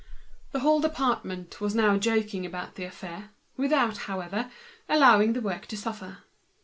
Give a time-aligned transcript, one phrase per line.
[0.51, 4.49] The whole department was now joking about the affair, without, however,
[4.89, 6.23] allowing the work to suffer.